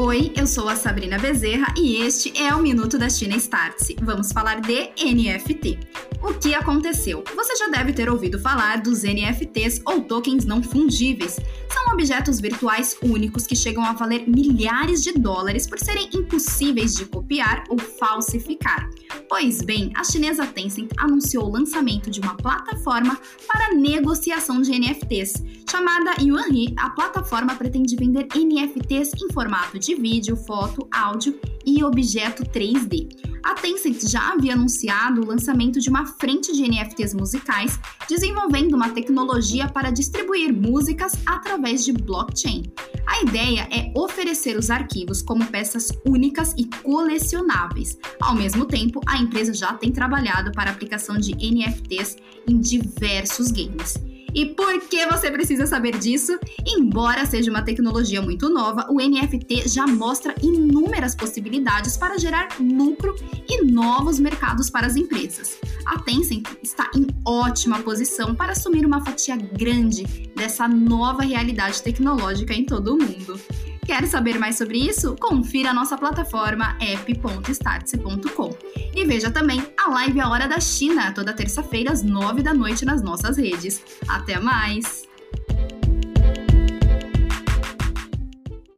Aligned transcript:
Oi, 0.00 0.32
eu 0.36 0.46
sou 0.46 0.68
a 0.68 0.76
Sabrina 0.76 1.18
Bezerra 1.18 1.74
e 1.76 1.96
este 1.96 2.32
é 2.40 2.54
o 2.54 2.62
Minuto 2.62 2.96
da 2.96 3.10
China 3.10 3.34
Startse. 3.34 3.96
Vamos 4.00 4.30
falar 4.30 4.60
de 4.60 4.90
NFT. 4.96 5.76
O 6.22 6.34
que 6.34 6.54
aconteceu? 6.54 7.24
Você 7.34 7.56
já 7.56 7.66
deve 7.66 7.92
ter 7.92 8.08
ouvido 8.08 8.38
falar 8.38 8.80
dos 8.80 9.02
NFTs 9.02 9.82
ou 9.84 10.02
tokens 10.02 10.44
não 10.44 10.62
fungíveis. 10.62 11.40
São 11.78 11.92
objetos 11.92 12.40
virtuais 12.40 12.96
únicos 13.00 13.46
que 13.46 13.54
chegam 13.54 13.84
a 13.84 13.92
valer 13.92 14.28
milhares 14.28 15.00
de 15.00 15.12
dólares 15.12 15.64
por 15.64 15.78
serem 15.78 16.10
impossíveis 16.12 16.92
de 16.92 17.04
copiar 17.04 17.62
ou 17.68 17.78
falsificar. 17.78 18.90
Pois 19.28 19.62
bem, 19.62 19.92
a 19.96 20.02
chinesa 20.02 20.44
Tencent 20.44 20.90
anunciou 20.98 21.44
o 21.44 21.52
lançamento 21.52 22.10
de 22.10 22.18
uma 22.18 22.34
plataforma 22.36 23.16
para 23.46 23.76
negociação 23.76 24.60
de 24.60 24.76
NFTs. 24.76 25.34
Chamada 25.70 26.20
Yuanhe, 26.20 26.74
a 26.76 26.90
plataforma 26.90 27.54
pretende 27.54 27.94
vender 27.94 28.26
NFTs 28.34 29.12
em 29.22 29.32
formato 29.32 29.78
de 29.78 29.94
vídeo, 29.94 30.34
foto, 30.34 30.88
áudio 30.90 31.38
e 31.68 31.84
objeto 31.84 32.44
3D. 32.44 33.08
A 33.44 33.54
Tencent 33.54 34.00
já 34.08 34.32
havia 34.32 34.54
anunciado 34.54 35.20
o 35.20 35.26
lançamento 35.26 35.78
de 35.78 35.90
uma 35.90 36.06
frente 36.06 36.52
de 36.52 36.62
NFTs 36.62 37.12
musicais, 37.12 37.78
desenvolvendo 38.08 38.74
uma 38.74 38.90
tecnologia 38.90 39.68
para 39.68 39.90
distribuir 39.90 40.52
músicas 40.52 41.12
através 41.26 41.84
de 41.84 41.92
blockchain. 41.92 42.62
A 43.06 43.22
ideia 43.22 43.68
é 43.70 43.92
oferecer 43.94 44.56
os 44.56 44.70
arquivos 44.70 45.20
como 45.20 45.46
peças 45.46 45.92
únicas 46.06 46.54
e 46.56 46.64
colecionáveis. 46.82 47.98
Ao 48.20 48.34
mesmo 48.34 48.64
tempo, 48.64 49.00
a 49.06 49.18
empresa 49.18 49.52
já 49.52 49.74
tem 49.74 49.92
trabalhado 49.92 50.50
para 50.52 50.70
a 50.70 50.72
aplicação 50.72 51.18
de 51.18 51.34
NFTs 51.34 52.16
em 52.48 52.58
diversos 52.58 53.50
games. 53.50 53.96
E 54.34 54.46
por 54.46 54.80
que 54.80 55.06
você 55.06 55.30
precisa 55.30 55.66
saber 55.66 55.98
disso? 55.98 56.38
Embora 56.66 57.24
seja 57.26 57.50
uma 57.50 57.62
tecnologia 57.62 58.20
muito 58.20 58.48
nova, 58.48 58.86
o 58.90 58.96
NFT 58.96 59.68
já 59.68 59.86
mostra 59.86 60.34
inúmeras 60.42 61.14
possibilidades 61.14 61.96
para 61.96 62.18
gerar 62.18 62.48
lucro 62.60 63.14
e 63.48 63.64
novos 63.64 64.18
mercados 64.18 64.68
para 64.70 64.86
as 64.86 64.96
empresas. 64.96 65.58
A 65.86 65.98
Tencent 65.98 66.46
está 66.62 66.90
em 66.94 67.06
ótima 67.24 67.80
posição 67.80 68.34
para 68.34 68.52
assumir 68.52 68.84
uma 68.84 69.04
fatia 69.04 69.36
grande 69.36 70.04
dessa 70.36 70.68
nova 70.68 71.22
realidade 71.22 71.82
tecnológica 71.82 72.52
em 72.52 72.64
todo 72.64 72.94
o 72.94 72.98
mundo. 72.98 73.40
Quer 73.88 74.06
saber 74.06 74.38
mais 74.38 74.58
sobre 74.58 74.76
isso? 74.76 75.16
Confira 75.18 75.70
a 75.70 75.72
nossa 75.72 75.96
plataforma 75.96 76.76
app.startse.com. 76.78 78.54
E 78.94 79.02
veja 79.06 79.30
também 79.30 79.64
a 79.78 79.88
live 79.88 80.20
A 80.20 80.28
Hora 80.28 80.46
da 80.46 80.60
China, 80.60 81.10
toda 81.10 81.32
terça-feira 81.32 81.90
às 81.90 82.02
nove 82.02 82.42
da 82.42 82.52
noite 82.52 82.84
nas 82.84 83.00
nossas 83.00 83.38
redes. 83.38 83.82
Até 84.06 84.38
mais! 84.38 85.08